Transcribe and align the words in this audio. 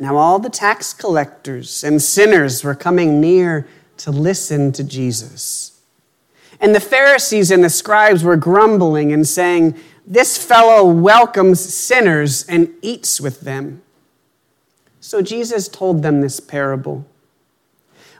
Now 0.00 0.16
all 0.16 0.38
the 0.38 0.48
tax 0.48 0.94
collectors 0.94 1.84
and 1.84 2.00
sinners 2.00 2.64
were 2.64 2.74
coming 2.74 3.20
near 3.20 3.68
to 3.98 4.10
listen 4.10 4.72
to 4.72 4.82
Jesus. 4.82 5.78
And 6.58 6.74
the 6.74 6.80
Pharisees 6.80 7.50
and 7.50 7.62
the 7.62 7.68
scribes 7.68 8.24
were 8.24 8.36
grumbling 8.36 9.12
and 9.12 9.28
saying, 9.28 9.78
This 10.06 10.38
fellow 10.38 10.90
welcomes 10.90 11.60
sinners 11.60 12.44
and 12.44 12.72
eats 12.80 13.20
with 13.20 13.42
them. 13.42 13.82
So 15.00 15.20
Jesus 15.20 15.68
told 15.68 16.02
them 16.02 16.22
this 16.22 16.40
parable 16.40 17.04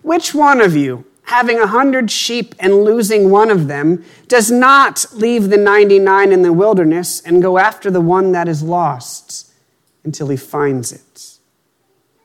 Which 0.03 0.35
one 0.35 0.61
of 0.61 0.77
you, 0.77 1.07
having 1.25 1.59
a 1.59 1.67
hundred 1.67 2.11
sheep 2.11 2.55
and 2.59 2.85
losing 2.85 3.31
one 3.31 3.51
of 3.51 3.69
them, 3.69 4.05
does 4.29 4.51
not 4.51 5.07
leave 5.15 5.49
the 5.49 5.57
99 5.57 6.31
in 6.31 6.43
the 6.43 6.53
wilderness 6.53 7.23
and 7.23 7.41
go 7.41 7.57
after 7.57 7.91
the 7.91 8.03
one 8.03 8.33
that 8.33 8.49
is 8.49 8.63
lost 8.63 9.51
until 10.05 10.29
he 10.29 10.37
finds 10.37 10.93
it? 10.93 11.40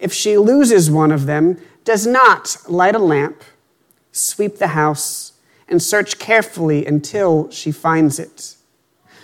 if 0.00 0.12
she 0.12 0.36
loses 0.36 0.90
one 0.90 1.12
of 1.12 1.26
them, 1.26 1.58
does 1.84 2.06
not 2.06 2.56
light 2.68 2.94
a 2.94 2.98
lamp, 2.98 3.42
sweep 4.12 4.56
the 4.56 4.68
house, 4.68 5.34
and 5.68 5.80
search 5.80 6.18
carefully 6.18 6.84
until 6.84 7.50
she 7.50 7.70
finds 7.70 8.18
it. 8.18 8.56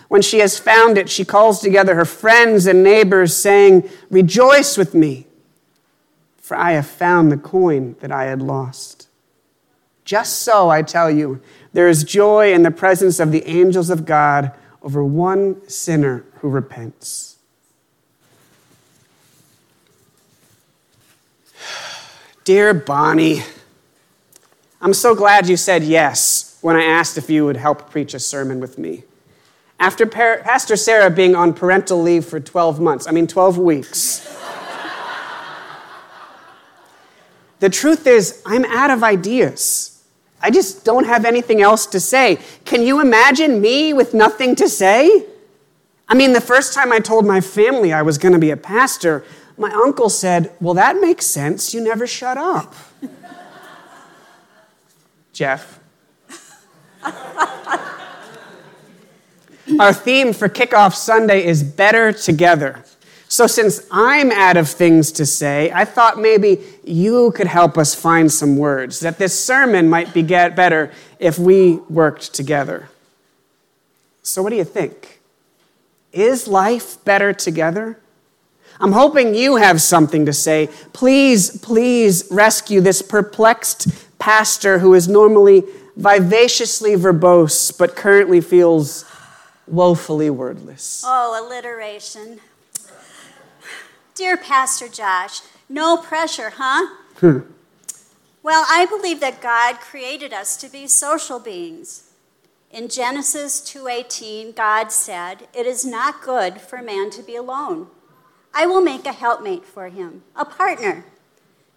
When 0.09 0.23
she 0.23 0.39
has 0.39 0.59
found 0.59 0.97
it, 0.97 1.11
she 1.11 1.25
calls 1.25 1.61
together 1.61 1.97
her 1.97 2.05
friends 2.05 2.67
and 2.67 2.84
neighbors, 2.84 3.36
saying, 3.36 3.89
Rejoice 4.11 4.78
with 4.78 4.95
me, 4.95 5.27
for 6.36 6.56
I 6.56 6.73
have 6.73 6.86
found 6.86 7.33
the 7.33 7.36
coin 7.36 7.97
that 8.01 8.12
I 8.12 8.25
had 8.25 8.41
lost. 8.41 9.08
Just 10.05 10.42
so, 10.42 10.69
I 10.70 10.83
tell 10.83 11.11
you, 11.11 11.41
there 11.73 11.89
is 11.89 12.05
joy 12.05 12.53
in 12.53 12.62
the 12.62 12.70
presence 12.70 13.19
of 13.19 13.33
the 13.33 13.45
angels 13.48 13.91
of 13.91 14.05
God 14.05 14.53
over 14.81 15.03
one 15.03 15.69
sinner 15.69 16.25
who 16.34 16.48
repents. 16.48 17.36
Dear 22.47 22.75
Bonnie, 22.75 23.42
I'm 24.80 24.94
so 24.94 25.16
glad 25.16 25.48
you 25.48 25.56
said 25.56 25.83
yes 25.83 26.58
when 26.61 26.77
I 26.77 26.84
asked 26.84 27.19
if 27.19 27.28
you 27.28 27.44
would 27.44 27.56
help 27.56 27.91
preach 27.91 28.14
a 28.14 28.20
sermon 28.20 28.61
with 28.61 28.78
me. 28.78 29.02
After 29.80 30.06
Pastor 30.06 30.77
Sarah 30.77 31.11
being 31.11 31.34
on 31.34 31.55
parental 31.55 32.00
leave 32.00 32.24
for 32.24 32.39
12 32.39 32.78
months, 32.78 33.08
I 33.08 33.11
mean 33.11 33.27
12 33.27 33.58
weeks. 33.58 34.20
the 37.58 37.69
truth 37.69 38.06
is, 38.06 38.41
I'm 38.47 38.64
out 38.67 38.92
of 38.92 39.02
ideas. 39.02 40.05
I 40.41 40.52
just 40.52 40.84
don't 40.84 41.06
have 41.06 41.24
anything 41.24 41.61
else 41.61 41.84
to 41.86 41.98
say. 41.98 42.39
Can 42.64 42.83
you 42.83 43.00
imagine 43.00 43.61
me 43.61 43.92
with 43.92 44.14
nothing 44.14 44.55
to 44.55 44.69
say? 44.69 45.27
I 46.08 46.14
mean, 46.14 46.33
the 46.33 46.41
first 46.41 46.74
time 46.74 46.92
I 46.92 47.00
told 47.00 47.27
my 47.27 47.41
family 47.41 47.92
I 47.92 48.02
was 48.02 48.19
going 48.19 48.34
to 48.34 48.39
be 48.39 48.50
a 48.50 48.56
pastor, 48.56 49.24
my 49.59 49.71
uncle 49.71 50.09
said, 50.11 50.53
Well, 50.61 50.75
that 50.75 51.01
makes 51.01 51.27
sense. 51.27 51.73
You 51.73 51.81
never 51.83 52.07
shut 52.07 52.37
up. 52.37 52.75
Jeff. 55.33 55.81
Our 59.80 59.92
theme 59.92 60.33
for 60.33 60.48
Kickoff 60.48 60.95
Sunday 60.95 61.45
is 61.45 61.63
Better 61.63 62.13
Together. 62.13 62.85
So, 63.29 63.47
since 63.48 63.86
I'm 63.91 64.30
out 64.30 64.57
of 64.57 64.69
things 64.69 65.11
to 65.13 65.27
say, 65.27 65.73
I 65.75 65.85
thought 65.85 66.19
maybe 66.19 66.63
you 66.85 67.33
could 67.33 67.48
help 67.48 67.77
us 67.77 67.95
find 67.95 68.30
some 68.30 68.57
words, 68.57 69.01
that 69.01 69.19
this 69.19 69.39
sermon 69.39 69.91
might 69.91 70.14
be 70.14 70.23
get 70.23 70.55
better 70.55 70.92
if 71.19 71.39
we 71.39 71.77
worked 71.91 72.33
together. 72.33 72.89
So, 74.23 74.42
what 74.42 74.51
do 74.51 74.57
you 74.57 74.64
think? 74.64 75.20
Is 76.13 76.47
life 76.47 77.05
better 77.05 77.33
together? 77.33 77.98
I'm 78.81 78.92
hoping 78.92 79.35
you 79.35 79.57
have 79.57 79.81
something 79.81 80.27
to 80.27 80.33
say. 80.33 80.69
Please, 80.92 81.59
please 81.59 82.29
rescue 82.31 82.81
this 82.81 83.03
perplexed 83.03 83.89
pastor 84.19 84.79
who 84.79 84.95
is 84.95 85.09
normally 85.09 85.64
vivaciously 85.97 86.92
verbose 86.92 87.77
but 87.77 87.97
currently 87.97 88.41
feels 88.41 89.05
woefully 89.67 90.31
wordless. 90.31 91.03
Oh, 91.07 91.47
alliteration. 91.47 92.41
Dear 94.15 94.36
Pastor 94.36 94.89
Josh, 94.89 95.41
no 95.69 95.97
pressure, 95.97 96.53
huh? 96.57 96.95
Hmm. 97.19 97.41
Well, 98.42 98.65
I 98.69 98.86
believe 98.86 99.20
that 99.20 99.42
God 99.42 99.81
created 99.81 100.33
us 100.33 100.57
to 100.59 100.69
be 100.69 100.86
social 100.86 101.39
beings. 101.39 102.05
In 102.70 102.89
Genesis 102.89 103.61
2:18, 103.61 104.53
God 104.53 104.92
said, 104.92 105.48
"It 105.53 105.67
is 105.67 105.85
not 105.85 106.23
good 106.23 106.61
for 106.61 106.81
man 106.81 107.11
to 107.11 107.23
be 107.23 107.36
alone. 107.36 107.89
I 108.58 108.64
will 108.64 108.80
make 108.80 109.05
a 109.05 109.12
helpmate 109.12 109.67
for 109.67 109.90
him, 109.90 110.22
a 110.34 110.46
partner. 110.46 111.05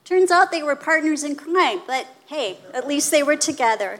Turns 0.05 0.31
out 0.31 0.49
they 0.49 0.63
were 0.63 0.77
partners 0.77 1.25
in 1.25 1.35
crime, 1.35 1.81
but 1.85 2.07
hey, 2.27 2.59
at 2.73 2.87
least 2.87 3.11
they 3.11 3.21
were 3.21 3.35
together. 3.35 3.99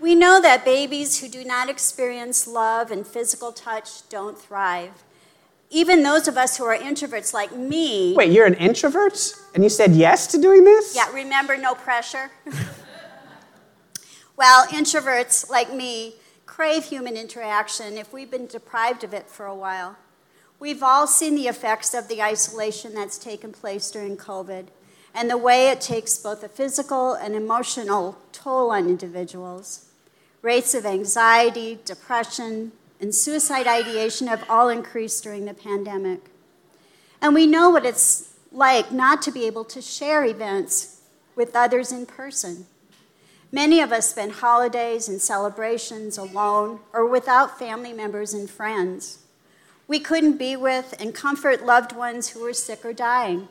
we 0.00 0.16
know 0.16 0.42
that 0.42 0.64
babies 0.64 1.20
who 1.20 1.28
do 1.28 1.44
not 1.44 1.68
experience 1.68 2.48
love 2.48 2.90
and 2.90 3.06
physical 3.06 3.52
touch 3.52 4.08
don't 4.08 4.36
thrive. 4.36 5.04
Even 5.70 6.02
those 6.02 6.26
of 6.26 6.36
us 6.36 6.56
who 6.56 6.64
are 6.64 6.76
introverts 6.76 7.32
like 7.32 7.54
me. 7.54 8.14
Wait, 8.16 8.32
you're 8.32 8.46
an 8.46 8.54
introvert? 8.54 9.32
And 9.54 9.62
you 9.62 9.70
said 9.70 9.92
yes 9.92 10.26
to 10.32 10.40
doing 10.40 10.64
this? 10.64 10.96
Yeah, 10.96 11.08
remember, 11.12 11.56
no 11.56 11.76
pressure. 11.76 12.32
well, 14.36 14.66
introverts 14.66 15.48
like 15.48 15.72
me 15.72 16.14
crave 16.46 16.86
human 16.86 17.16
interaction 17.16 17.96
if 17.96 18.12
we've 18.12 18.28
been 18.28 18.48
deprived 18.48 19.04
of 19.04 19.14
it 19.14 19.28
for 19.28 19.46
a 19.46 19.54
while. 19.54 19.96
We've 20.60 20.82
all 20.82 21.06
seen 21.06 21.36
the 21.36 21.48
effects 21.48 21.94
of 21.94 22.08
the 22.08 22.22
isolation 22.22 22.92
that's 22.92 23.16
taken 23.16 23.50
place 23.50 23.90
during 23.90 24.18
COVID 24.18 24.66
and 25.14 25.30
the 25.30 25.38
way 25.38 25.70
it 25.70 25.80
takes 25.80 26.18
both 26.18 26.44
a 26.44 26.50
physical 26.50 27.14
and 27.14 27.34
emotional 27.34 28.18
toll 28.30 28.70
on 28.70 28.86
individuals. 28.86 29.86
Rates 30.42 30.74
of 30.74 30.84
anxiety, 30.84 31.78
depression, 31.86 32.72
and 33.00 33.14
suicide 33.14 33.66
ideation 33.66 34.26
have 34.26 34.44
all 34.50 34.68
increased 34.68 35.24
during 35.24 35.46
the 35.46 35.54
pandemic. 35.54 36.26
And 37.22 37.34
we 37.34 37.46
know 37.46 37.70
what 37.70 37.86
it's 37.86 38.34
like 38.52 38.92
not 38.92 39.22
to 39.22 39.32
be 39.32 39.46
able 39.46 39.64
to 39.64 39.80
share 39.80 40.26
events 40.26 41.00
with 41.34 41.56
others 41.56 41.90
in 41.90 42.04
person. 42.04 42.66
Many 43.50 43.80
of 43.80 43.92
us 43.92 44.10
spend 44.10 44.32
holidays 44.32 45.08
and 45.08 45.22
celebrations 45.22 46.18
alone 46.18 46.80
or 46.92 47.06
without 47.06 47.58
family 47.58 47.94
members 47.94 48.34
and 48.34 48.48
friends 48.48 49.20
we 49.90 49.98
couldn't 49.98 50.36
be 50.36 50.54
with 50.54 50.94
and 51.00 51.12
comfort 51.12 51.66
loved 51.66 51.90
ones 51.90 52.28
who 52.28 52.40
were 52.40 52.52
sick 52.52 52.84
or 52.84 52.92
dying. 52.92 53.48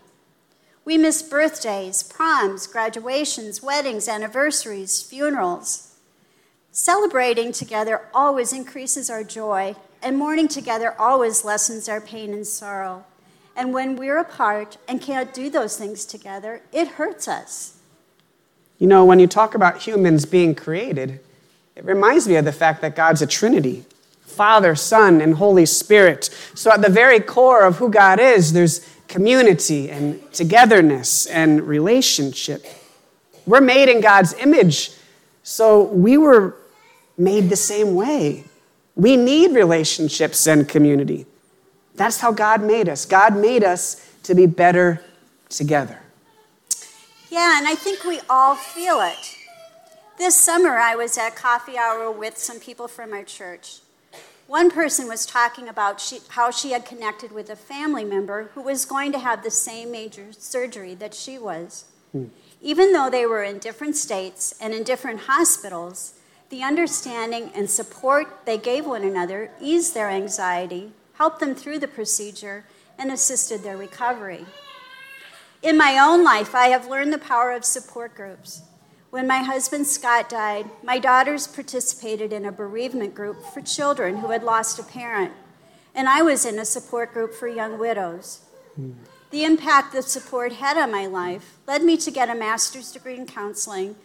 We 0.85 0.97
miss 0.97 1.21
birthdays, 1.21 2.01
proms, 2.01 2.65
graduations, 2.65 3.61
weddings, 3.61 4.07
anniversaries, 4.07 5.01
funerals. 5.01 5.97
Celebrating 6.71 7.51
together 7.51 8.07
always 8.13 8.53
increases 8.53 9.09
our 9.09 9.21
joy, 9.21 9.75
and 10.01 10.17
mourning 10.17 10.47
together 10.47 10.95
always 10.97 11.43
lessens 11.43 11.89
our 11.89 11.99
pain 11.99 12.31
and 12.31 12.47
sorrow. 12.47 13.03
And 13.53 13.73
when 13.73 13.97
we're 13.97 14.17
apart 14.17 14.77
and 14.87 15.01
can't 15.01 15.33
do 15.33 15.49
those 15.49 15.75
things 15.75 16.05
together, 16.05 16.61
it 16.71 16.87
hurts 16.87 17.27
us. 17.27 17.79
You 18.77 18.87
know, 18.87 19.03
when 19.03 19.19
you 19.19 19.27
talk 19.27 19.55
about 19.55 19.81
humans 19.81 20.23
being 20.23 20.55
created, 20.55 21.19
it 21.75 21.83
reminds 21.83 22.29
me 22.29 22.37
of 22.37 22.45
the 22.45 22.53
fact 22.53 22.79
that 22.79 22.95
God's 22.95 23.21
a 23.21 23.27
Trinity. 23.27 23.83
Father, 24.29 24.75
Son, 24.75 25.21
and 25.21 25.35
Holy 25.35 25.65
Spirit. 25.65 26.25
So, 26.53 26.71
at 26.71 26.81
the 26.81 26.89
very 26.89 27.19
core 27.19 27.63
of 27.63 27.77
who 27.77 27.89
God 27.89 28.19
is, 28.19 28.53
there's 28.53 28.87
community 29.07 29.89
and 29.89 30.21
togetherness 30.31 31.25
and 31.25 31.63
relationship. 31.63 32.65
We're 33.45 33.61
made 33.61 33.89
in 33.89 34.01
God's 34.01 34.33
image, 34.33 34.91
so 35.43 35.83
we 35.83 36.17
were 36.17 36.55
made 37.17 37.49
the 37.49 37.55
same 37.55 37.95
way. 37.95 38.45
We 38.95 39.17
need 39.17 39.51
relationships 39.51 40.47
and 40.47 40.67
community. 40.67 41.25
That's 41.95 42.19
how 42.19 42.31
God 42.31 42.61
made 42.61 42.87
us. 42.87 43.05
God 43.05 43.35
made 43.35 43.63
us 43.63 44.07
to 44.23 44.35
be 44.35 44.45
better 44.45 45.03
together. 45.49 45.99
Yeah, 47.29 47.57
and 47.57 47.67
I 47.67 47.75
think 47.75 48.03
we 48.03 48.21
all 48.29 48.55
feel 48.55 49.01
it. 49.01 49.35
This 50.17 50.35
summer, 50.35 50.77
I 50.77 50.95
was 50.95 51.17
at 51.17 51.35
coffee 51.35 51.77
hour 51.77 52.11
with 52.11 52.37
some 52.37 52.59
people 52.59 52.87
from 52.87 53.13
our 53.13 53.23
church. 53.23 53.79
One 54.49 54.71
person 54.71 55.07
was 55.07 55.27
talking 55.27 55.69
about 55.69 56.01
she, 56.01 56.21
how 56.29 56.49
she 56.49 56.71
had 56.71 56.83
connected 56.83 57.31
with 57.31 57.51
a 57.51 57.55
family 57.55 58.03
member 58.03 58.49
who 58.55 58.63
was 58.63 58.83
going 58.83 59.11
to 59.11 59.19
have 59.19 59.43
the 59.43 59.51
same 59.51 59.91
major 59.91 60.33
surgery 60.33 60.95
that 60.95 61.13
she 61.13 61.37
was. 61.37 61.85
Hmm. 62.13 62.29
Even 62.59 62.91
though 62.91 63.11
they 63.11 63.27
were 63.27 63.43
in 63.43 63.59
different 63.59 63.95
states 63.95 64.55
and 64.59 64.73
in 64.73 64.81
different 64.81 65.19
hospitals, 65.19 66.15
the 66.49 66.63
understanding 66.63 67.51
and 67.53 67.69
support 67.69 68.39
they 68.45 68.57
gave 68.57 68.87
one 68.87 69.03
another 69.03 69.51
eased 69.61 69.93
their 69.93 70.09
anxiety, 70.09 70.93
helped 71.13 71.39
them 71.39 71.53
through 71.53 71.77
the 71.77 71.87
procedure, 71.87 72.65
and 72.97 73.11
assisted 73.11 73.61
their 73.61 73.77
recovery. 73.77 74.47
In 75.61 75.77
my 75.77 75.99
own 75.99 76.23
life, 76.23 76.55
I 76.55 76.69
have 76.69 76.87
learned 76.87 77.13
the 77.13 77.19
power 77.19 77.51
of 77.51 77.63
support 77.63 78.15
groups. 78.15 78.63
When 79.09 79.25
my 79.25 79.39
husband 79.39 79.87
Scott 79.87 80.29
died, 80.29 80.69
my 80.83 80.99
daughters 80.99 81.47
participated 81.47 82.31
in 82.31 82.45
a 82.45 82.51
bereavement 82.51 83.15
group 83.15 83.43
for 83.53 83.61
children 83.61 84.17
who 84.17 84.27
had 84.29 84.43
lost 84.43 84.77
a 84.77 84.83
parent, 84.83 85.33
and 85.95 86.07
I 86.07 86.21
was 86.21 86.45
in 86.45 86.59
a 86.59 86.65
support 86.65 87.11
group 87.11 87.33
for 87.33 87.47
young 87.47 87.79
widows. 87.79 88.41
Mm. 88.79 88.93
The 89.31 89.43
impact 89.43 89.93
that 89.93 90.03
support 90.03 90.53
had 90.53 90.77
on 90.77 90.91
my 90.91 91.07
life 91.07 91.57
led 91.67 91.83
me 91.83 91.97
to 91.97 92.11
get 92.11 92.29
a 92.29 92.35
master's 92.35 92.91
degree 92.91 93.15
in 93.15 93.25
counseling, 93.25 93.95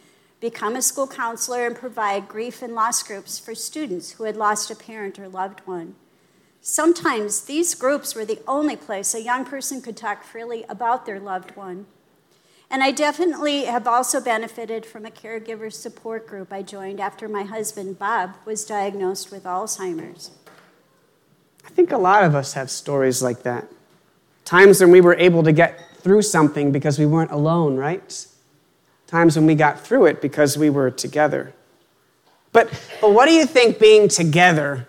become 0.40 0.74
a 0.74 0.80
school 0.80 1.06
counselor, 1.06 1.66
and 1.66 1.76
provide 1.76 2.26
grief 2.26 2.62
and 2.62 2.74
loss 2.74 3.02
groups 3.02 3.38
for 3.38 3.54
students 3.54 4.12
who 4.12 4.24
had 4.24 4.36
lost 4.36 4.70
a 4.70 4.74
parent 4.74 5.18
or 5.18 5.28
loved 5.28 5.60
one. 5.66 5.96
Sometimes 6.62 7.42
these 7.42 7.74
groups 7.74 8.14
were 8.14 8.24
the 8.24 8.40
only 8.48 8.76
place 8.76 9.14
a 9.14 9.22
young 9.22 9.44
person 9.44 9.82
could 9.82 9.98
talk 9.98 10.24
freely 10.24 10.64
about 10.66 11.04
their 11.04 11.20
loved 11.20 11.56
one. 11.56 11.84
And 12.70 12.82
I 12.82 12.90
definitely 12.90 13.64
have 13.64 13.86
also 13.86 14.20
benefited 14.20 14.84
from 14.84 15.06
a 15.06 15.10
caregiver 15.10 15.72
support 15.72 16.26
group 16.26 16.52
I 16.52 16.62
joined 16.62 17.00
after 17.00 17.28
my 17.28 17.44
husband, 17.44 17.98
Bob, 17.98 18.34
was 18.44 18.64
diagnosed 18.64 19.30
with 19.30 19.44
Alzheimer's. 19.44 20.30
I 21.64 21.70
think 21.70 21.92
a 21.92 21.98
lot 21.98 22.24
of 22.24 22.34
us 22.34 22.54
have 22.54 22.70
stories 22.70 23.22
like 23.22 23.42
that. 23.42 23.68
Times 24.44 24.80
when 24.80 24.90
we 24.90 25.00
were 25.00 25.14
able 25.14 25.42
to 25.42 25.52
get 25.52 25.80
through 25.98 26.22
something 26.22 26.72
because 26.72 26.98
we 26.98 27.06
weren't 27.06 27.30
alone, 27.30 27.76
right? 27.76 28.26
Times 29.06 29.36
when 29.36 29.46
we 29.46 29.54
got 29.54 29.80
through 29.80 30.06
it 30.06 30.20
because 30.20 30.58
we 30.58 30.68
were 30.68 30.90
together. 30.90 31.54
But, 32.52 32.68
but 33.00 33.12
what 33.12 33.26
do 33.26 33.32
you 33.32 33.46
think 33.46 33.78
being 33.78 34.08
together 34.08 34.86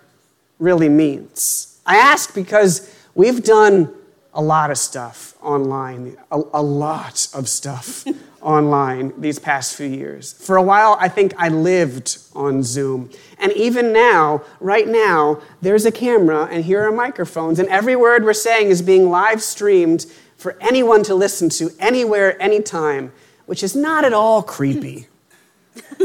really 0.58 0.88
means? 0.88 1.80
I 1.86 1.96
ask 1.96 2.34
because 2.34 2.94
we've 3.14 3.42
done 3.42 3.92
a 4.36 4.42
lot 4.42 4.70
of 4.70 4.76
stuff 4.78 5.34
online, 5.40 6.16
a, 6.30 6.40
a 6.52 6.62
lot 6.62 7.26
of 7.34 7.48
stuff 7.48 8.04
online 8.42 9.18
these 9.18 9.38
past 9.38 9.74
few 9.74 9.86
years. 9.86 10.34
For 10.34 10.56
a 10.56 10.62
while, 10.62 10.98
I 11.00 11.08
think 11.08 11.32
I 11.38 11.48
lived 11.48 12.18
on 12.34 12.62
Zoom. 12.62 13.10
And 13.38 13.50
even 13.52 13.94
now, 13.94 14.42
right 14.60 14.86
now, 14.86 15.40
there's 15.62 15.86
a 15.86 15.90
camera 15.90 16.44
and 16.52 16.64
here 16.64 16.86
are 16.86 16.92
microphones, 16.92 17.58
and 17.58 17.68
every 17.70 17.96
word 17.96 18.24
we're 18.24 18.34
saying 18.34 18.68
is 18.68 18.82
being 18.82 19.08
live 19.08 19.42
streamed 19.42 20.04
for 20.36 20.56
anyone 20.60 21.02
to 21.04 21.14
listen 21.14 21.48
to 21.48 21.70
anywhere, 21.80 22.40
anytime, 22.40 23.12
which 23.46 23.62
is 23.62 23.74
not 23.74 24.04
at 24.04 24.12
all 24.12 24.42
creepy. 24.42 25.08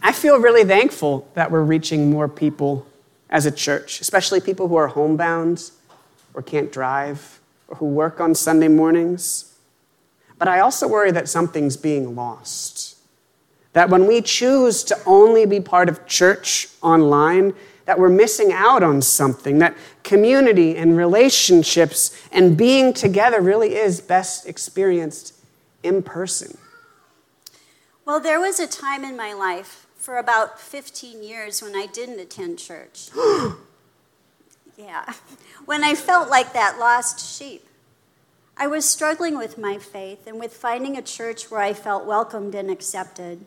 I 0.00 0.12
feel 0.12 0.38
really 0.38 0.64
thankful 0.64 1.28
that 1.34 1.50
we're 1.50 1.64
reaching 1.64 2.08
more 2.08 2.28
people 2.28 2.86
as 3.30 3.46
a 3.46 3.50
church, 3.50 4.00
especially 4.00 4.40
people 4.40 4.68
who 4.68 4.76
are 4.76 4.86
homebound 4.86 5.72
or 6.34 6.42
can't 6.42 6.70
drive 6.70 7.40
or 7.68 7.76
who 7.76 7.86
work 7.86 8.20
on 8.20 8.34
Sunday 8.34 8.68
mornings. 8.68 9.54
But 10.38 10.48
I 10.48 10.60
also 10.60 10.86
worry 10.86 11.12
that 11.12 11.28
something's 11.28 11.76
being 11.76 12.14
lost. 12.14 12.96
That 13.72 13.88
when 13.88 14.06
we 14.06 14.20
choose 14.20 14.84
to 14.84 14.98
only 15.06 15.46
be 15.46 15.60
part 15.60 15.88
of 15.88 16.06
church 16.06 16.68
online, 16.82 17.54
that 17.86 17.98
we're 17.98 18.08
missing 18.08 18.52
out 18.52 18.82
on 18.82 19.02
something, 19.02 19.58
that 19.58 19.76
community 20.02 20.76
and 20.76 20.96
relationships 20.96 22.16
and 22.32 22.56
being 22.56 22.92
together 22.92 23.40
really 23.40 23.74
is 23.74 24.00
best 24.00 24.46
experienced 24.46 25.34
in 25.82 26.02
person. 26.02 26.56
Well, 28.04 28.20
there 28.20 28.40
was 28.40 28.60
a 28.60 28.66
time 28.66 29.04
in 29.04 29.16
my 29.16 29.32
life 29.32 29.86
for 29.96 30.18
about 30.18 30.60
15 30.60 31.22
years 31.22 31.62
when 31.62 31.74
I 31.74 31.86
didn't 31.86 32.20
attend 32.20 32.58
church. 32.58 33.10
Yeah. 34.76 35.12
When 35.64 35.84
I 35.84 35.94
felt 35.94 36.28
like 36.28 36.52
that 36.52 36.78
lost 36.78 37.38
sheep, 37.38 37.66
I 38.56 38.66
was 38.66 38.88
struggling 38.88 39.36
with 39.36 39.58
my 39.58 39.78
faith 39.78 40.26
and 40.26 40.38
with 40.38 40.52
finding 40.52 40.96
a 40.96 41.02
church 41.02 41.50
where 41.50 41.60
I 41.60 41.72
felt 41.72 42.06
welcomed 42.06 42.54
and 42.54 42.70
accepted. 42.70 43.44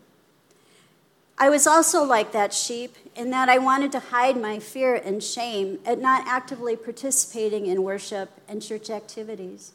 I 1.37 1.49
was 1.49 1.67
also 1.67 2.03
like 2.03 2.31
that 2.31 2.53
sheep 2.53 2.95
in 3.15 3.29
that 3.29 3.47
I 3.47 3.57
wanted 3.57 3.91
to 3.91 3.99
hide 3.99 4.41
my 4.41 4.59
fear 4.59 4.95
and 4.95 5.23
shame 5.23 5.79
at 5.85 5.99
not 5.99 6.27
actively 6.27 6.75
participating 6.75 7.67
in 7.67 7.83
worship 7.83 8.31
and 8.47 8.61
church 8.61 8.89
activities. 8.89 9.71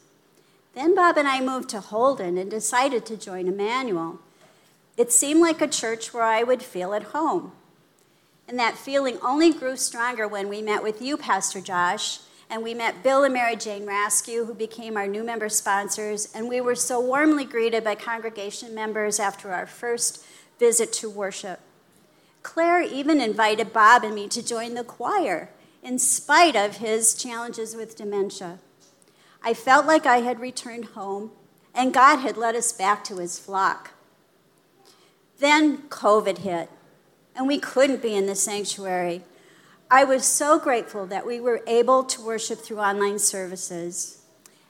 Then 0.75 0.93
Bob 0.93 1.17
and 1.17 1.27
I 1.27 1.39
moved 1.39 1.69
to 1.69 1.79
Holden 1.79 2.37
and 2.37 2.51
decided 2.51 3.05
to 3.05 3.17
join 3.17 3.47
Emmanuel. 3.47 4.19
It 4.97 5.11
seemed 5.11 5.39
like 5.39 5.61
a 5.61 5.67
church 5.67 6.13
where 6.13 6.23
I 6.23 6.43
would 6.43 6.61
feel 6.61 6.93
at 6.93 7.03
home. 7.03 7.53
And 8.47 8.59
that 8.59 8.77
feeling 8.77 9.17
only 9.21 9.53
grew 9.53 9.77
stronger 9.77 10.27
when 10.27 10.49
we 10.49 10.61
met 10.61 10.83
with 10.83 11.01
you, 11.01 11.17
Pastor 11.17 11.61
Josh, 11.61 12.19
and 12.49 12.61
we 12.61 12.73
met 12.73 13.01
Bill 13.01 13.23
and 13.23 13.33
Mary 13.33 13.55
Jane 13.55 13.85
Raskew, 13.85 14.45
who 14.45 14.53
became 14.53 14.97
our 14.97 15.07
new 15.07 15.23
member 15.23 15.49
sponsors, 15.49 16.31
and 16.35 16.49
we 16.49 16.61
were 16.61 16.75
so 16.75 16.99
warmly 16.99 17.45
greeted 17.45 17.83
by 17.83 17.95
congregation 17.95 18.75
members 18.75 19.19
after 19.19 19.51
our 19.51 19.65
first 19.65 20.25
visit 20.59 20.91
to 20.93 21.09
worship. 21.09 21.61
Claire 22.43 22.81
even 22.81 23.21
invited 23.21 23.73
Bob 23.73 24.03
and 24.03 24.13
me 24.13 24.27
to 24.27 24.45
join 24.45 24.73
the 24.73 24.83
choir, 24.83 25.49
in 25.81 25.97
spite 25.97 26.55
of 26.55 26.77
his 26.77 27.15
challenges 27.15 27.75
with 27.75 27.95
dementia. 27.95 28.59
I 29.41 29.53
felt 29.53 29.85
like 29.85 30.05
I 30.05 30.17
had 30.17 30.39
returned 30.39 30.85
home, 30.85 31.31
and 31.73 31.93
God 31.93 32.17
had 32.17 32.37
led 32.37 32.55
us 32.55 32.71
back 32.71 33.03
to 33.05 33.17
his 33.17 33.39
flock. 33.39 33.91
Then 35.39 35.79
COVID 35.89 36.39
hit 36.39 36.69
and 37.35 37.47
we 37.47 37.59
couldn't 37.59 38.01
be 38.01 38.15
in 38.15 38.25
the 38.25 38.35
sanctuary. 38.35 39.23
I 39.89 40.03
was 40.03 40.25
so 40.25 40.59
grateful 40.59 41.05
that 41.07 41.25
we 41.25 41.39
were 41.39 41.61
able 41.67 42.03
to 42.05 42.21
worship 42.21 42.59
through 42.59 42.79
online 42.79 43.19
services. 43.19 44.19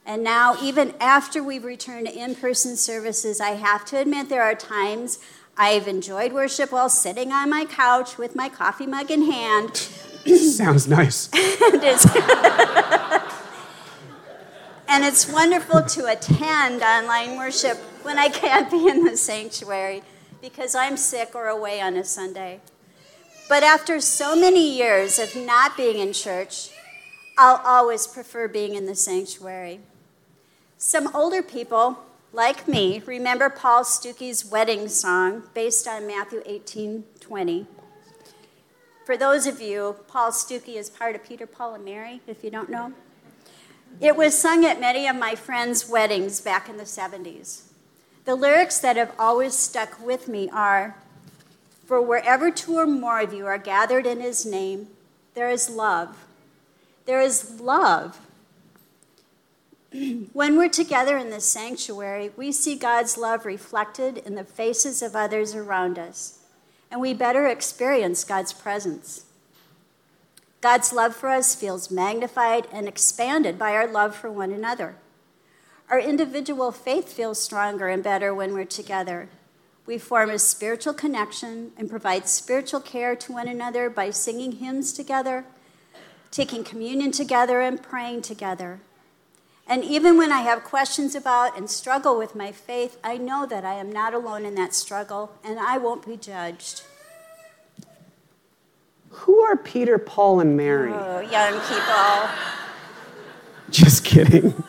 And 0.05 0.23
now, 0.23 0.57
even 0.61 0.93
after 0.99 1.41
we've 1.41 1.63
returned 1.63 2.07
to 2.07 2.13
in 2.13 2.35
person 2.35 2.75
services, 2.75 3.39
I 3.39 3.51
have 3.51 3.85
to 3.85 3.97
admit 3.97 4.27
there 4.27 4.43
are 4.43 4.55
times 4.55 5.19
I've 5.57 5.87
enjoyed 5.87 6.33
worship 6.33 6.71
while 6.71 6.89
sitting 6.89 7.31
on 7.31 7.49
my 7.49 7.65
couch 7.65 8.17
with 8.17 8.35
my 8.35 8.49
coffee 8.49 8.85
mug 8.85 9.11
in 9.11 9.31
hand. 9.31 9.77
Sounds 10.25 10.87
nice. 10.87 11.29
it 11.33 11.83
is. 11.83 12.05
and 14.87 15.05
it's 15.05 15.31
wonderful 15.31 15.83
to 15.83 16.07
attend 16.07 16.81
online 16.81 17.37
worship 17.37 17.77
when 18.03 18.17
I 18.17 18.27
can't 18.27 18.69
be 18.69 18.87
in 18.89 19.05
the 19.05 19.15
sanctuary 19.15 20.03
because 20.43 20.75
I'm 20.75 20.97
sick 20.97 21.33
or 21.35 21.47
away 21.47 21.79
on 21.79 21.95
a 21.95 22.03
Sunday. 22.03 22.59
But 23.47 23.63
after 23.63 24.01
so 24.01 24.35
many 24.35 24.77
years 24.77 25.17
of 25.17 25.37
not 25.37 25.77
being 25.77 25.99
in 25.99 26.11
church, 26.11 26.69
I'll 27.37 27.61
always 27.63 28.07
prefer 28.07 28.49
being 28.49 28.75
in 28.75 28.85
the 28.85 28.93
sanctuary. 28.93 29.79
Some 30.77 31.15
older 31.15 31.41
people, 31.41 31.97
like 32.33 32.67
me, 32.67 33.01
remember 33.05 33.49
Paul 33.49 33.85
Stookey's 33.85 34.43
wedding 34.43 34.89
song 34.89 35.43
based 35.53 35.87
on 35.87 36.05
Matthew 36.05 36.43
18 36.45 37.05
20. 37.21 37.65
For 39.05 39.15
those 39.15 39.47
of 39.47 39.61
you, 39.61 39.95
Paul 40.09 40.31
Stuckey 40.31 40.75
is 40.75 40.89
part 40.89 41.15
of 41.15 41.23
Peter, 41.23 41.47
Paul, 41.47 41.75
and 41.75 41.85
Mary, 41.85 42.19
if 42.27 42.43
you 42.43 42.49
don't 42.49 42.69
know. 42.69 42.91
It 44.01 44.17
was 44.17 44.37
sung 44.37 44.65
at 44.65 44.81
many 44.81 45.07
of 45.07 45.15
my 45.15 45.35
friends' 45.35 45.87
weddings 45.87 46.41
back 46.41 46.67
in 46.67 46.75
the 46.75 46.83
70s. 46.83 47.72
The 48.25 48.35
lyrics 48.35 48.79
that 48.79 48.95
have 48.95 49.13
always 49.19 49.53
stuck 49.53 50.03
with 50.03 50.27
me 50.27 50.49
are 50.49 50.95
For 51.85 52.01
wherever 52.01 52.49
two 52.49 52.77
or 52.77 52.87
more 52.87 53.19
of 53.19 53.33
you 53.33 53.45
are 53.45 53.57
gathered 53.57 54.05
in 54.05 54.21
his 54.21 54.45
name, 54.45 54.87
there 55.33 55.49
is 55.49 55.69
love. 55.69 56.25
There 57.05 57.19
is 57.19 57.59
love. 57.59 58.19
when 60.33 60.57
we're 60.57 60.69
together 60.69 61.17
in 61.17 61.29
this 61.29 61.45
sanctuary, 61.45 62.31
we 62.37 62.51
see 62.51 62.75
God's 62.75 63.17
love 63.17 63.45
reflected 63.45 64.19
in 64.19 64.35
the 64.35 64.45
faces 64.45 65.01
of 65.01 65.15
others 65.15 65.53
around 65.53 65.99
us, 65.99 66.39
and 66.89 67.01
we 67.01 67.13
better 67.13 67.45
experience 67.47 68.23
God's 68.23 68.53
presence. 68.53 69.25
God's 70.61 70.93
love 70.93 71.13
for 71.13 71.27
us 71.27 71.53
feels 71.53 71.91
magnified 71.91 72.67
and 72.71 72.87
expanded 72.87 73.59
by 73.59 73.73
our 73.73 73.85
love 73.85 74.15
for 74.15 74.31
one 74.31 74.53
another. 74.53 74.95
Our 75.89 75.99
individual 75.99 76.71
faith 76.71 77.11
feels 77.11 77.41
stronger 77.41 77.87
and 77.87 78.03
better 78.03 78.33
when 78.33 78.53
we're 78.53 78.65
together. 78.65 79.29
We 79.85 79.97
form 79.97 80.29
a 80.29 80.39
spiritual 80.39 80.93
connection 80.93 81.71
and 81.77 81.89
provide 81.89 82.27
spiritual 82.27 82.79
care 82.79 83.15
to 83.17 83.33
one 83.33 83.47
another 83.47 83.89
by 83.89 84.11
singing 84.11 84.53
hymns 84.53 84.93
together, 84.93 85.45
taking 86.31 86.63
communion 86.63 87.11
together, 87.11 87.59
and 87.61 87.83
praying 87.83 88.21
together. 88.21 88.79
And 89.67 89.83
even 89.83 90.17
when 90.17 90.31
I 90.31 90.41
have 90.41 90.63
questions 90.63 91.15
about 91.15 91.57
and 91.57 91.69
struggle 91.69 92.17
with 92.17 92.35
my 92.35 92.51
faith, 92.51 92.97
I 93.03 93.17
know 93.17 93.45
that 93.45 93.63
I 93.63 93.75
am 93.75 93.91
not 93.91 94.13
alone 94.13 94.45
in 94.45 94.55
that 94.55 94.73
struggle 94.73 95.33
and 95.43 95.59
I 95.59 95.77
won't 95.77 96.05
be 96.05 96.17
judged. 96.17 96.83
Who 99.09 99.41
are 99.41 99.55
Peter, 99.55 99.97
Paul, 99.97 100.39
and 100.39 100.57
Mary? 100.57 100.91
Oh, 100.91 101.19
young 101.19 101.59
people. 101.61 102.29
Just 103.69 104.03
kidding. 104.03 104.63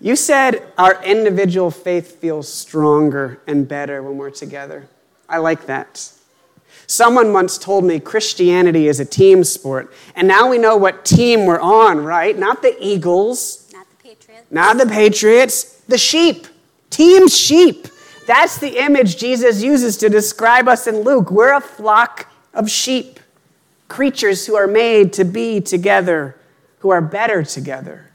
You 0.00 0.14
said 0.14 0.62
our 0.78 1.02
individual 1.02 1.70
faith 1.70 2.20
feels 2.20 2.52
stronger 2.52 3.40
and 3.46 3.66
better 3.66 4.02
when 4.02 4.16
we're 4.16 4.30
together. 4.30 4.88
I 5.28 5.38
like 5.38 5.66
that. 5.66 6.12
Someone 6.86 7.32
once 7.32 7.58
told 7.58 7.84
me 7.84 7.98
Christianity 8.00 8.86
is 8.88 9.00
a 9.00 9.04
team 9.04 9.44
sport, 9.44 9.92
and 10.14 10.26
now 10.26 10.48
we 10.48 10.56
know 10.56 10.76
what 10.76 11.04
team 11.04 11.44
we're 11.44 11.60
on, 11.60 12.02
right? 12.02 12.38
Not 12.38 12.62
the 12.62 12.76
Eagles, 12.80 13.70
Not 13.72 13.86
the 13.90 13.96
Patriots. 14.08 14.46
not 14.50 14.78
the 14.78 14.86
Patriots, 14.86 15.64
the 15.88 15.98
sheep. 15.98 16.46
Team 16.90 17.28
sheep. 17.28 17.88
That's 18.26 18.58
the 18.58 18.82
image 18.82 19.18
Jesus 19.18 19.62
uses 19.62 19.96
to 19.98 20.08
describe 20.08 20.68
us 20.68 20.86
in 20.86 21.00
Luke. 21.00 21.30
We're 21.30 21.54
a 21.54 21.60
flock 21.60 22.30
of 22.54 22.70
sheep, 22.70 23.20
creatures 23.88 24.46
who 24.46 24.54
are 24.54 24.66
made 24.66 25.12
to 25.14 25.24
be 25.24 25.60
together, 25.60 26.36
who 26.78 26.90
are 26.90 27.02
better 27.02 27.42
together. 27.42 28.07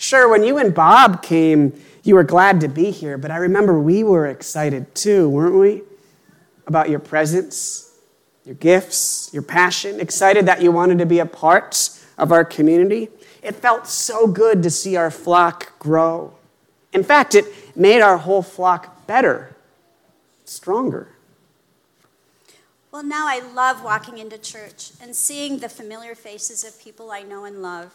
Sure, 0.00 0.30
when 0.30 0.42
you 0.42 0.56
and 0.56 0.74
Bob 0.74 1.22
came, 1.22 1.78
you 2.04 2.14
were 2.14 2.24
glad 2.24 2.58
to 2.62 2.68
be 2.68 2.90
here, 2.90 3.18
but 3.18 3.30
I 3.30 3.36
remember 3.36 3.78
we 3.78 4.02
were 4.02 4.28
excited 4.28 4.94
too, 4.94 5.28
weren't 5.28 5.56
we? 5.56 5.82
About 6.66 6.88
your 6.88 7.00
presence, 7.00 7.92
your 8.46 8.54
gifts, 8.54 9.28
your 9.34 9.42
passion, 9.42 10.00
excited 10.00 10.46
that 10.46 10.62
you 10.62 10.72
wanted 10.72 10.96
to 11.00 11.06
be 11.06 11.18
a 11.18 11.26
part 11.26 11.90
of 12.16 12.32
our 12.32 12.46
community. 12.46 13.10
It 13.42 13.54
felt 13.56 13.86
so 13.86 14.26
good 14.26 14.62
to 14.62 14.70
see 14.70 14.96
our 14.96 15.10
flock 15.10 15.78
grow. 15.78 16.32
In 16.94 17.04
fact, 17.04 17.34
it 17.34 17.44
made 17.76 18.00
our 18.00 18.16
whole 18.16 18.42
flock 18.42 19.06
better, 19.06 19.54
stronger. 20.46 21.08
Well, 22.90 23.04
now 23.04 23.28
I 23.28 23.40
love 23.40 23.84
walking 23.84 24.16
into 24.16 24.38
church 24.38 24.92
and 25.02 25.14
seeing 25.14 25.58
the 25.58 25.68
familiar 25.68 26.14
faces 26.14 26.64
of 26.64 26.80
people 26.80 27.10
I 27.10 27.20
know 27.20 27.44
and 27.44 27.60
love. 27.60 27.92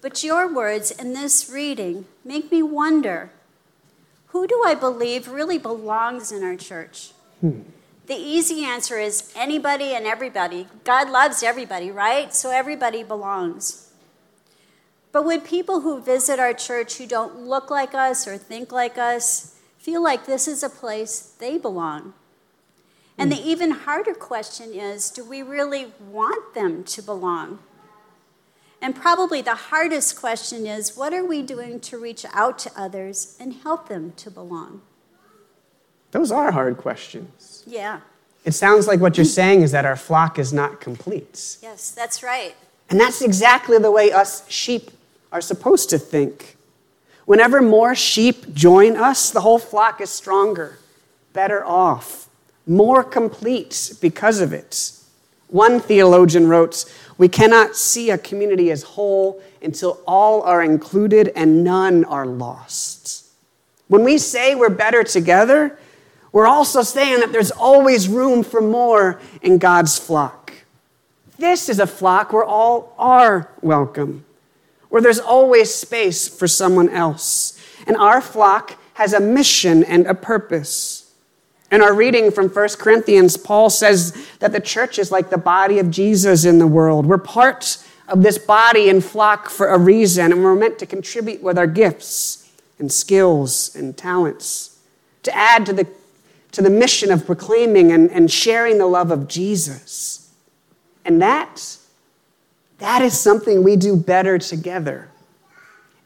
But 0.00 0.22
your 0.22 0.52
words 0.52 0.90
in 0.90 1.12
this 1.12 1.50
reading 1.50 2.06
make 2.24 2.52
me 2.52 2.62
wonder 2.62 3.30
who 4.28 4.46
do 4.46 4.62
I 4.64 4.74
believe 4.74 5.28
really 5.28 5.58
belongs 5.58 6.30
in 6.30 6.44
our 6.44 6.56
church? 6.56 7.12
Hmm. 7.40 7.62
The 8.06 8.14
easy 8.14 8.64
answer 8.64 8.98
is 8.98 9.32
anybody 9.34 9.94
and 9.94 10.06
everybody. 10.06 10.66
God 10.84 11.10
loves 11.10 11.42
everybody, 11.42 11.90
right? 11.90 12.34
So 12.34 12.50
everybody 12.50 13.02
belongs. 13.02 13.90
But 15.12 15.24
would 15.24 15.44
people 15.44 15.80
who 15.80 16.00
visit 16.00 16.38
our 16.38 16.54
church 16.54 16.98
who 16.98 17.06
don't 17.06 17.40
look 17.40 17.70
like 17.70 17.94
us 17.94 18.28
or 18.28 18.38
think 18.38 18.70
like 18.70 18.98
us 18.98 19.56
feel 19.78 20.02
like 20.02 20.26
this 20.26 20.46
is 20.46 20.62
a 20.62 20.70
place 20.70 21.34
they 21.38 21.58
belong? 21.58 22.14
And 23.16 23.32
the 23.32 23.36
hmm. 23.36 23.48
even 23.48 23.70
harder 23.72 24.14
question 24.14 24.72
is 24.72 25.10
do 25.10 25.24
we 25.24 25.42
really 25.42 25.92
want 26.00 26.54
them 26.54 26.84
to 26.84 27.02
belong? 27.02 27.58
And 28.80 28.94
probably 28.94 29.42
the 29.42 29.54
hardest 29.54 30.18
question 30.20 30.66
is 30.66 30.96
what 30.96 31.12
are 31.12 31.24
we 31.24 31.42
doing 31.42 31.80
to 31.80 31.98
reach 31.98 32.24
out 32.32 32.58
to 32.60 32.70
others 32.76 33.36
and 33.40 33.54
help 33.54 33.88
them 33.88 34.12
to 34.16 34.30
belong? 34.30 34.82
Those 36.12 36.30
are 36.30 36.52
hard 36.52 36.76
questions. 36.78 37.64
Yeah, 37.66 38.00
It 38.44 38.52
sounds 38.52 38.86
like 38.86 39.00
what 39.00 39.18
you're 39.18 39.24
saying 39.26 39.62
is 39.62 39.72
that 39.72 39.84
our 39.84 39.96
flock 39.96 40.38
is 40.38 40.52
not 40.52 40.80
complete. 40.80 41.58
yes, 41.62 41.90
that's 41.90 42.22
right. 42.22 42.54
And 42.88 42.98
that's 42.98 43.20
exactly 43.20 43.78
the 43.78 43.90
way 43.90 44.10
us 44.12 44.48
sheep 44.48 44.90
are 45.30 45.42
supposed 45.42 45.90
to 45.90 45.98
think. 45.98 46.56
Whenever 47.26 47.60
more 47.60 47.94
sheep 47.94 48.54
join 48.54 48.96
us, 48.96 49.30
the 49.30 49.42
whole 49.42 49.58
flock 49.58 50.00
is 50.00 50.08
stronger, 50.08 50.78
better 51.34 51.62
off, 51.62 52.30
more 52.66 53.04
complete 53.04 53.92
because 54.00 54.40
of 54.40 54.54
it. 54.54 54.92
One 55.48 55.80
theologian 55.80 56.48
wrote, 56.48 56.84
We 57.16 57.28
cannot 57.28 57.74
see 57.74 58.10
a 58.10 58.18
community 58.18 58.70
as 58.70 58.82
whole 58.82 59.42
until 59.62 60.00
all 60.06 60.42
are 60.42 60.62
included 60.62 61.32
and 61.34 61.64
none 61.64 62.04
are 62.04 62.26
lost. 62.26 63.26
When 63.88 64.04
we 64.04 64.18
say 64.18 64.54
we're 64.54 64.68
better 64.68 65.02
together, 65.02 65.78
we're 66.32 66.46
also 66.46 66.82
saying 66.82 67.20
that 67.20 67.32
there's 67.32 67.50
always 67.50 68.08
room 68.08 68.42
for 68.42 68.60
more 68.60 69.20
in 69.42 69.58
God's 69.58 69.98
flock. 69.98 70.52
This 71.38 71.68
is 71.68 71.78
a 71.78 71.86
flock 71.86 72.32
where 72.32 72.44
all 72.44 72.94
are 72.98 73.50
welcome, 73.62 74.24
where 74.90 75.00
there's 75.00 75.20
always 75.20 75.74
space 75.74 76.28
for 76.28 76.46
someone 76.46 76.90
else. 76.90 77.58
And 77.86 77.96
our 77.96 78.20
flock 78.20 78.76
has 78.94 79.12
a 79.12 79.20
mission 79.20 79.84
and 79.84 80.06
a 80.06 80.14
purpose. 80.14 80.97
In 81.70 81.82
our 81.82 81.92
reading 81.92 82.30
from 82.30 82.48
1 82.48 82.68
Corinthians, 82.78 83.36
Paul 83.36 83.68
says 83.68 84.26
that 84.38 84.52
the 84.52 84.60
church 84.60 84.98
is 84.98 85.12
like 85.12 85.28
the 85.28 85.38
body 85.38 85.78
of 85.78 85.90
Jesus 85.90 86.44
in 86.44 86.58
the 86.58 86.66
world. 86.66 87.04
We're 87.04 87.18
part 87.18 87.84
of 88.08 88.22
this 88.22 88.38
body 88.38 88.88
and 88.88 89.04
flock 89.04 89.50
for 89.50 89.68
a 89.68 89.78
reason, 89.78 90.32
and 90.32 90.42
we're 90.42 90.54
meant 90.54 90.78
to 90.78 90.86
contribute 90.86 91.42
with 91.42 91.58
our 91.58 91.66
gifts 91.66 92.50
and 92.78 92.90
skills 92.90 93.74
and 93.76 93.96
talents 93.96 94.78
to 95.24 95.36
add 95.36 95.66
to 95.66 95.74
the, 95.74 95.86
to 96.52 96.62
the 96.62 96.70
mission 96.70 97.12
of 97.12 97.26
proclaiming 97.26 97.92
and, 97.92 98.10
and 98.10 98.30
sharing 98.30 98.78
the 98.78 98.86
love 98.86 99.10
of 99.10 99.28
Jesus. 99.28 100.32
And 101.04 101.20
that, 101.20 101.76
that 102.78 103.02
is 103.02 103.18
something 103.18 103.62
we 103.62 103.76
do 103.76 103.94
better 103.94 104.38
together. 104.38 105.10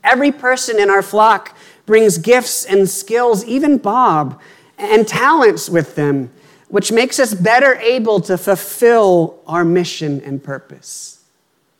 Every 0.02 0.32
person 0.32 0.80
in 0.80 0.90
our 0.90 1.02
flock 1.02 1.56
brings 1.86 2.18
gifts 2.18 2.64
and 2.64 2.88
skills, 2.88 3.44
even 3.44 3.78
Bob, 3.78 4.40
and 4.82 5.06
talents 5.06 5.68
with 5.68 5.94
them, 5.94 6.30
which 6.68 6.90
makes 6.90 7.18
us 7.18 7.34
better 7.34 7.74
able 7.76 8.20
to 8.20 8.36
fulfill 8.36 9.40
our 9.46 9.64
mission 9.64 10.20
and 10.22 10.42
purpose, 10.42 11.22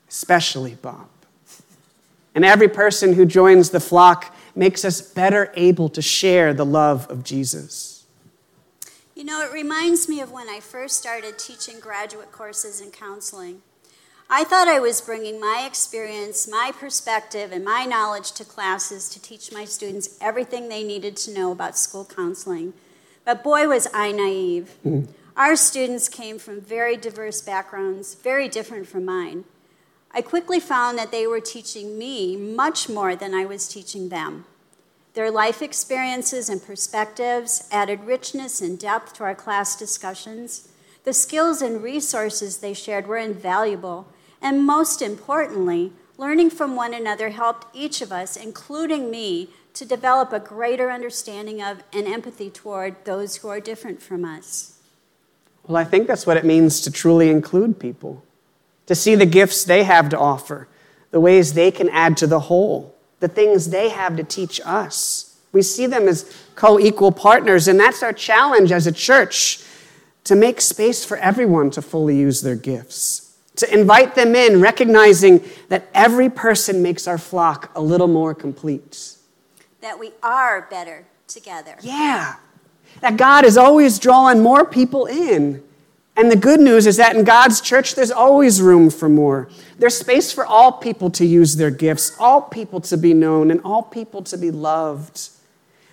especially 0.08 0.74
Bob. 0.74 1.08
And 2.34 2.44
every 2.44 2.68
person 2.68 3.14
who 3.14 3.26
joins 3.26 3.70
the 3.70 3.80
flock 3.80 4.34
makes 4.54 4.84
us 4.84 5.00
better 5.00 5.52
able 5.54 5.88
to 5.90 6.02
share 6.02 6.54
the 6.54 6.64
love 6.64 7.10
of 7.10 7.24
Jesus. 7.24 8.04
You 9.14 9.24
know, 9.24 9.42
it 9.42 9.52
reminds 9.52 10.08
me 10.08 10.20
of 10.20 10.32
when 10.32 10.48
I 10.48 10.60
first 10.60 10.96
started 10.96 11.38
teaching 11.38 11.80
graduate 11.80 12.32
courses 12.32 12.80
in 12.80 12.90
counseling. 12.90 13.62
I 14.34 14.44
thought 14.44 14.66
I 14.66 14.80
was 14.80 15.02
bringing 15.02 15.38
my 15.38 15.64
experience, 15.66 16.48
my 16.48 16.72
perspective, 16.74 17.52
and 17.52 17.64
my 17.64 17.84
knowledge 17.84 18.32
to 18.32 18.44
classes 18.44 19.10
to 19.10 19.20
teach 19.20 19.52
my 19.52 19.66
students 19.66 20.16
everything 20.22 20.68
they 20.68 20.82
needed 20.82 21.16
to 21.18 21.34
know 21.34 21.52
about 21.52 21.76
school 21.76 22.06
counseling. 22.06 22.72
But 23.24 23.42
boy, 23.44 23.68
was 23.68 23.88
I 23.94 24.12
naive. 24.12 24.76
Mm-hmm. 24.84 25.10
Our 25.36 25.56
students 25.56 26.08
came 26.08 26.38
from 26.38 26.60
very 26.60 26.96
diverse 26.96 27.40
backgrounds, 27.40 28.14
very 28.14 28.48
different 28.48 28.86
from 28.86 29.04
mine. 29.04 29.44
I 30.10 30.20
quickly 30.20 30.60
found 30.60 30.98
that 30.98 31.10
they 31.10 31.26
were 31.26 31.40
teaching 31.40 31.96
me 31.96 32.36
much 32.36 32.88
more 32.88 33.16
than 33.16 33.32
I 33.32 33.46
was 33.46 33.66
teaching 33.66 34.10
them. 34.10 34.44
Their 35.14 35.30
life 35.30 35.62
experiences 35.62 36.48
and 36.48 36.62
perspectives 36.62 37.66
added 37.70 38.04
richness 38.04 38.60
and 38.60 38.78
depth 38.78 39.14
to 39.14 39.24
our 39.24 39.34
class 39.34 39.76
discussions. 39.76 40.68
The 41.04 41.12
skills 41.12 41.62
and 41.62 41.82
resources 41.82 42.58
they 42.58 42.74
shared 42.74 43.06
were 43.06 43.16
invaluable, 43.16 44.06
and 44.40 44.66
most 44.66 45.00
importantly, 45.00 45.92
learning 46.18 46.50
from 46.50 46.76
one 46.76 46.94
another 46.94 47.30
helped 47.30 47.74
each 47.74 48.02
of 48.02 48.12
us, 48.12 48.36
including 48.36 49.10
me, 49.10 49.48
to 49.74 49.84
develop 49.84 50.32
a 50.32 50.40
greater 50.40 50.90
understanding 50.90 51.62
of 51.62 51.82
and 51.92 52.06
empathy 52.06 52.50
toward 52.50 53.04
those 53.04 53.36
who 53.36 53.48
are 53.48 53.60
different 53.60 54.02
from 54.02 54.24
us. 54.24 54.78
Well, 55.66 55.76
I 55.76 55.84
think 55.84 56.06
that's 56.06 56.26
what 56.26 56.36
it 56.36 56.44
means 56.44 56.80
to 56.82 56.90
truly 56.90 57.30
include 57.30 57.78
people, 57.78 58.24
to 58.86 58.94
see 58.94 59.14
the 59.14 59.26
gifts 59.26 59.64
they 59.64 59.84
have 59.84 60.08
to 60.10 60.18
offer, 60.18 60.68
the 61.10 61.20
ways 61.20 61.54
they 61.54 61.70
can 61.70 61.88
add 61.88 62.16
to 62.18 62.26
the 62.26 62.40
whole, 62.40 62.94
the 63.20 63.28
things 63.28 63.70
they 63.70 63.88
have 63.88 64.16
to 64.16 64.24
teach 64.24 64.60
us. 64.64 65.38
We 65.52 65.62
see 65.62 65.86
them 65.86 66.08
as 66.08 66.34
co 66.54 66.80
equal 66.80 67.12
partners, 67.12 67.68
and 67.68 67.78
that's 67.78 68.02
our 68.02 68.12
challenge 68.12 68.72
as 68.72 68.86
a 68.86 68.92
church 68.92 69.62
to 70.24 70.34
make 70.34 70.60
space 70.60 71.04
for 71.04 71.16
everyone 71.16 71.70
to 71.70 71.82
fully 71.82 72.16
use 72.16 72.42
their 72.42 72.56
gifts, 72.56 73.36
to 73.56 73.72
invite 73.72 74.14
them 74.14 74.34
in, 74.34 74.60
recognizing 74.60 75.44
that 75.68 75.88
every 75.94 76.30
person 76.30 76.82
makes 76.82 77.06
our 77.06 77.18
flock 77.18 77.70
a 77.74 77.80
little 77.80 78.08
more 78.08 78.34
complete. 78.34 79.16
That 79.82 79.98
we 79.98 80.12
are 80.22 80.66
better 80.70 81.04
together. 81.28 81.76
Yeah. 81.82 82.36
That 83.00 83.16
God 83.16 83.44
is 83.44 83.58
always 83.58 83.98
drawing 83.98 84.42
more 84.42 84.64
people 84.64 85.06
in. 85.06 85.62
And 86.16 86.30
the 86.30 86.36
good 86.36 86.60
news 86.60 86.86
is 86.86 86.98
that 86.98 87.16
in 87.16 87.24
God's 87.24 87.60
church, 87.60 87.94
there's 87.94 88.10
always 88.10 88.60
room 88.60 88.90
for 88.90 89.08
more. 89.08 89.48
There's 89.78 89.96
space 89.96 90.30
for 90.30 90.44
all 90.44 90.72
people 90.72 91.10
to 91.10 91.24
use 91.24 91.56
their 91.56 91.70
gifts, 91.70 92.14
all 92.18 92.42
people 92.42 92.80
to 92.82 92.96
be 92.96 93.14
known, 93.14 93.50
and 93.50 93.60
all 93.64 93.82
people 93.82 94.22
to 94.24 94.36
be 94.36 94.50
loved. 94.50 95.30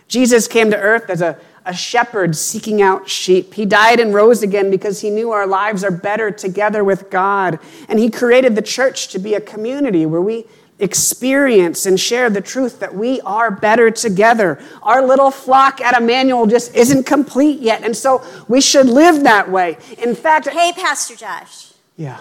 Jesus 0.10 0.48
came 0.48 0.72
to 0.72 0.78
earth 0.78 1.10
as 1.10 1.22
a, 1.22 1.40
a 1.66 1.74
shepherd 1.74 2.36
seeking 2.36 2.82
out 2.82 3.08
sheep. 3.10 3.54
He 3.54 3.66
died 3.66 4.00
and 4.00 4.14
rose 4.14 4.44
again 4.44 4.70
because 4.70 5.00
he 5.02 5.10
knew 5.10 5.32
our 5.32 5.48
lives 5.48 5.84
are 5.84 5.92
better 5.92 6.32
together 6.32 6.84
with 6.84 7.10
God. 7.10 7.60
And 7.88 7.98
he 7.98 8.10
created 8.10 8.56
the 8.56 8.62
church 8.62 9.08
to 9.10 9.20
be 9.20 9.36
a 9.36 9.42
community 9.42 10.06
where 10.06 10.22
we 10.22 10.46
experience 10.80 11.86
and 11.86 12.00
share 12.00 12.30
the 12.30 12.42
truth 12.42 12.80
that 12.80 12.94
we 12.96 13.22
are 13.22 13.52
better 13.52 13.92
together. 13.92 14.60
Our 14.82 15.06
little 15.06 15.32
flock 15.32 15.82
at 15.82 16.00
Emmanuel 16.00 16.48
just 16.48 16.76
isn't 16.76 17.06
complete 17.06 17.60
yet, 17.60 17.84
and 17.84 17.96
so 17.96 18.24
we 18.48 18.62
should 18.62 18.88
live 18.88 19.24
that 19.24 19.50
way. 19.50 19.78
In 19.98 20.16
fact, 20.16 20.48
Hey, 20.48 20.72
Pastor 20.74 21.16
Josh, 21.16 21.74
yeah. 21.96 22.20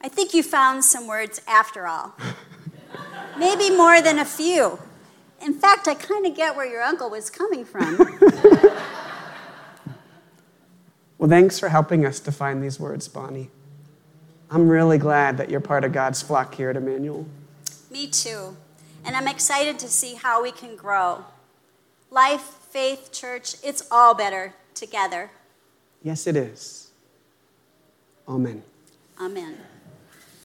I 0.00 0.08
think 0.08 0.34
you 0.34 0.42
found 0.42 0.84
some 0.84 1.06
words 1.06 1.40
after 1.46 1.86
all. 1.86 2.14
Maybe 3.38 3.70
more 3.70 4.00
than 4.00 4.18
a 4.18 4.24
few. 4.24 4.78
In 5.42 5.54
fact, 5.54 5.88
I 5.88 5.94
kind 5.94 6.26
of 6.26 6.34
get 6.36 6.56
where 6.56 6.66
your 6.66 6.82
uncle 6.82 7.10
was 7.10 7.30
coming 7.30 7.64
from. 7.64 7.98
Well, 11.24 11.30
thanks 11.30 11.58
for 11.58 11.70
helping 11.70 12.04
us 12.04 12.20
define 12.20 12.60
these 12.60 12.78
words, 12.78 13.08
Bonnie. 13.08 13.48
I'm 14.50 14.68
really 14.68 14.98
glad 14.98 15.38
that 15.38 15.48
you're 15.48 15.58
part 15.58 15.82
of 15.82 15.90
God's 15.90 16.20
flock 16.20 16.54
here 16.54 16.68
at 16.68 16.76
Emmanuel. 16.76 17.26
Me 17.94 18.08
too. 18.08 18.56
And 19.04 19.14
I'm 19.14 19.28
excited 19.28 19.78
to 19.78 19.86
see 19.86 20.16
how 20.16 20.42
we 20.42 20.50
can 20.50 20.74
grow. 20.74 21.26
Life, 22.10 22.40
faith, 22.40 23.12
church, 23.12 23.54
it's 23.62 23.86
all 23.88 24.14
better 24.14 24.52
together. 24.74 25.30
Yes, 26.02 26.26
it 26.26 26.34
is. 26.34 26.90
Amen. 28.26 28.64
Amen. 29.20 29.58